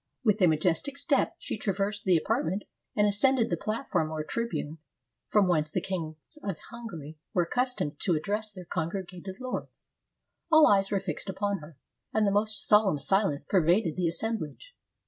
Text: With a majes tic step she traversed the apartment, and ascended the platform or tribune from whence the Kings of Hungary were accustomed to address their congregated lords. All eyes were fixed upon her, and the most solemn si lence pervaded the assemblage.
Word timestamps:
With 0.23 0.41
a 0.41 0.45
majes 0.45 0.81
tic 0.81 0.97
step 0.97 1.35
she 1.37 1.59
traversed 1.59 2.05
the 2.05 2.17
apartment, 2.17 2.63
and 2.95 3.05
ascended 3.05 3.51
the 3.51 3.55
platform 3.55 4.09
or 4.09 4.23
tribune 4.23 4.79
from 5.27 5.47
whence 5.47 5.69
the 5.69 5.79
Kings 5.79 6.39
of 6.43 6.57
Hungary 6.71 7.19
were 7.35 7.43
accustomed 7.43 7.99
to 7.99 8.15
address 8.15 8.51
their 8.55 8.65
congregated 8.65 9.39
lords. 9.39 9.89
All 10.51 10.65
eyes 10.65 10.89
were 10.89 10.99
fixed 10.99 11.29
upon 11.29 11.59
her, 11.59 11.77
and 12.15 12.25
the 12.25 12.31
most 12.31 12.65
solemn 12.65 12.97
si 12.97 13.17
lence 13.23 13.43
pervaded 13.43 13.95
the 13.95 14.07
assemblage. 14.07 14.73